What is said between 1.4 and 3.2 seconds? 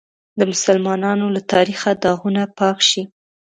تاریخه داغونه پاک شي.